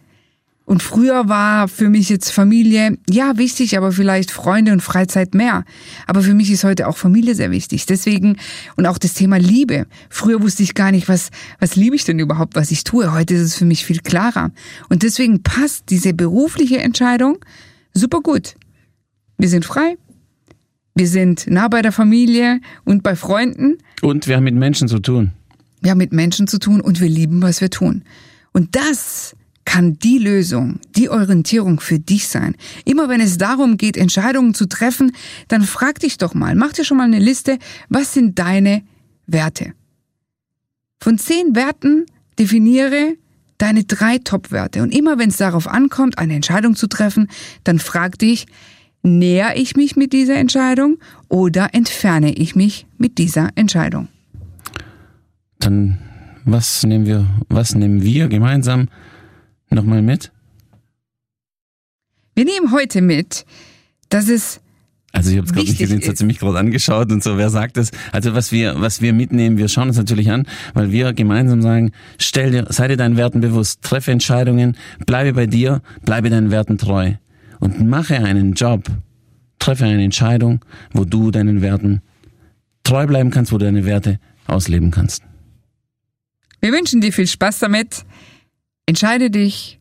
Und 0.66 0.84
früher 0.84 1.28
war 1.28 1.66
für 1.66 1.90
mich 1.90 2.08
jetzt 2.08 2.30
Familie, 2.30 2.96
ja, 3.10 3.38
wichtig, 3.38 3.76
aber 3.76 3.90
vielleicht 3.90 4.30
Freunde 4.30 4.70
und 4.70 4.82
Freizeit 4.82 5.34
mehr. 5.34 5.64
Aber 6.06 6.22
für 6.22 6.34
mich 6.34 6.48
ist 6.52 6.62
heute 6.62 6.86
auch 6.86 6.96
Familie 6.96 7.34
sehr 7.34 7.50
wichtig. 7.50 7.86
Deswegen, 7.86 8.36
und 8.76 8.86
auch 8.86 8.98
das 8.98 9.14
Thema 9.14 9.36
Liebe. 9.36 9.88
Früher 10.10 10.40
wusste 10.42 10.62
ich 10.62 10.74
gar 10.74 10.92
nicht, 10.92 11.08
was, 11.08 11.30
was 11.58 11.74
liebe 11.74 11.96
ich 11.96 12.04
denn 12.04 12.20
überhaupt, 12.20 12.54
was 12.54 12.70
ich 12.70 12.84
tue. 12.84 13.12
Heute 13.12 13.34
ist 13.34 13.42
es 13.42 13.56
für 13.56 13.64
mich 13.64 13.84
viel 13.84 13.98
klarer. 13.98 14.52
Und 14.88 15.02
deswegen 15.02 15.42
passt 15.42 15.90
diese 15.90 16.14
berufliche 16.14 16.78
Entscheidung 16.78 17.38
super 17.94 18.20
gut. 18.20 18.54
Wir 19.38 19.48
sind 19.48 19.64
frei. 19.64 19.96
Wir 20.94 21.08
sind 21.08 21.46
nah 21.48 21.68
bei 21.68 21.82
der 21.82 21.92
Familie 21.92 22.60
und 22.84 23.02
bei 23.02 23.16
Freunden. 23.16 23.78
Und 24.02 24.28
wir 24.28 24.36
haben 24.36 24.44
mit 24.44 24.54
Menschen 24.54 24.86
zu 24.86 25.00
tun. 25.00 25.32
Wir 25.80 25.90
haben 25.90 25.98
mit 25.98 26.12
Menschen 26.12 26.46
zu 26.46 26.58
tun 26.58 26.80
und 26.80 27.00
wir 27.00 27.08
lieben, 27.08 27.42
was 27.42 27.60
wir 27.60 27.70
tun. 27.70 28.04
Und 28.52 28.76
das 28.76 29.34
kann 29.64 29.98
die 29.98 30.18
Lösung, 30.18 30.78
die 30.94 31.08
Orientierung 31.08 31.80
für 31.80 31.98
dich 31.98 32.28
sein. 32.28 32.54
Immer 32.84 33.08
wenn 33.08 33.20
es 33.20 33.38
darum 33.38 33.76
geht, 33.76 33.96
Entscheidungen 33.96 34.54
zu 34.54 34.66
treffen, 34.66 35.12
dann 35.48 35.62
frag 35.62 35.98
dich 35.98 36.18
doch 36.18 36.34
mal, 36.34 36.54
mach 36.54 36.72
dir 36.72 36.84
schon 36.84 36.98
mal 36.98 37.04
eine 37.04 37.18
Liste, 37.18 37.58
was 37.88 38.14
sind 38.14 38.38
deine 38.38 38.82
Werte? 39.26 39.72
Von 41.00 41.18
zehn 41.18 41.56
Werten 41.56 42.06
definiere 42.38 43.16
deine 43.58 43.84
drei 43.84 44.18
Top-Werte. 44.18 44.82
Und 44.82 44.94
immer 44.94 45.18
wenn 45.18 45.28
es 45.28 45.36
darauf 45.36 45.68
ankommt, 45.68 46.18
eine 46.18 46.34
Entscheidung 46.34 46.74
zu 46.74 46.86
treffen, 46.86 47.28
dann 47.62 47.78
frag 47.78 48.18
dich, 48.18 48.46
näher 49.02 49.56
ich 49.56 49.76
mich 49.76 49.96
mit 49.96 50.12
dieser 50.12 50.36
Entscheidung 50.36 50.98
oder 51.28 51.68
entferne 51.72 52.32
ich 52.32 52.56
mich 52.56 52.86
mit 52.98 53.18
dieser 53.18 53.50
Entscheidung? 53.54 54.08
Dann 55.58 55.98
was 56.44 56.82
nehmen 56.84 57.06
wir, 57.06 57.26
was 57.48 57.74
nehmen 57.74 58.02
wir 58.02 58.28
gemeinsam 58.28 58.88
nochmal 59.70 60.02
mit? 60.02 60.30
Wir 62.34 62.44
nehmen 62.44 62.72
heute 62.72 63.00
mit, 63.00 63.46
dass 64.08 64.28
es 64.28 64.60
also 65.14 65.30
ich 65.30 65.36
habe 65.38 65.46
es 65.46 65.52
gerade 65.52 65.66
nicht 65.66 65.78
gesehen, 65.78 66.00
es 66.02 66.08
hat 66.08 66.18
sie 66.18 66.26
mich 66.26 66.38
gerade 66.38 66.58
angeschaut 66.58 67.10
und 67.10 67.22
so, 67.22 67.38
wer 67.38 67.48
sagt 67.48 67.76
das? 67.76 67.90
Also 68.12 68.34
was 68.34 68.52
wir, 68.52 68.80
was 68.80 69.00
wir 69.00 69.12
mitnehmen, 69.12 69.56
wir 69.56 69.68
schauen 69.68 69.88
uns 69.88 69.96
natürlich 69.96 70.30
an, 70.30 70.46
weil 70.74 70.92
wir 70.92 71.12
gemeinsam 71.12 71.62
sagen, 71.62 71.92
stell 72.18 72.50
dir, 72.50 72.66
sei 72.68 72.88
dir 72.88 72.96
deinen 72.96 73.16
Werten 73.16 73.40
bewusst, 73.40 73.80
treffe 73.82 74.10
Entscheidungen, 74.10 74.76
bleibe 75.06 75.32
bei 75.32 75.46
dir, 75.46 75.82
bleibe 76.04 76.30
deinen 76.30 76.50
Werten 76.50 76.78
treu 76.78 77.14
und 77.60 77.88
mache 77.88 78.16
einen 78.16 78.54
Job 78.54 78.90
treffe 79.64 79.86
eine 79.86 80.04
Entscheidung, 80.04 80.62
wo 80.92 81.06
du 81.06 81.30
deinen 81.30 81.62
Werten 81.62 82.02
treu 82.82 83.06
bleiben 83.06 83.30
kannst, 83.30 83.50
wo 83.50 83.56
du 83.56 83.64
deine 83.64 83.86
Werte 83.86 84.20
ausleben 84.46 84.90
kannst. 84.90 85.22
Wir 86.60 86.70
wünschen 86.70 87.00
dir 87.00 87.12
viel 87.12 87.26
Spaß 87.26 87.60
damit. 87.60 88.04
Entscheide 88.84 89.30
dich 89.30 89.80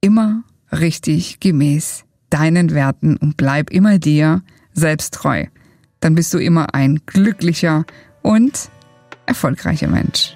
immer 0.00 0.42
richtig 0.72 1.38
gemäß 1.38 2.04
deinen 2.28 2.72
Werten 2.74 3.16
und 3.16 3.36
bleib 3.36 3.70
immer 3.70 4.00
dir 4.00 4.42
selbst 4.74 5.14
treu. 5.14 5.46
Dann 6.00 6.14
bist 6.14 6.34
du 6.34 6.38
immer 6.38 6.74
ein 6.74 7.00
glücklicher 7.06 7.84
und 8.22 8.68
erfolgreicher 9.26 9.88
Mensch. 9.88 10.34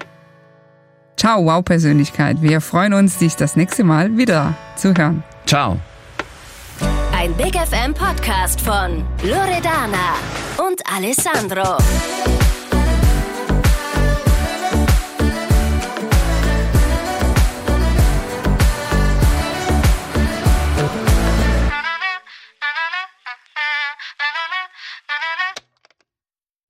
Ciao, 1.17 1.45
wow 1.45 1.63
Persönlichkeit. 1.63 2.41
Wir 2.41 2.61
freuen 2.61 2.93
uns, 2.93 3.17
dich 3.17 3.35
das 3.35 3.55
nächste 3.55 3.83
Mal 3.83 4.17
wieder 4.17 4.55
zu 4.75 4.93
hören. 4.95 5.21
Ciao. 5.45 5.77
Ein 7.11 7.33
Big 7.35 7.55
FM 7.55 7.93
Podcast 7.93 8.61
von 8.61 9.05
Loredana 9.23 10.15
und 10.57 10.81
Alessandro. 10.89 11.77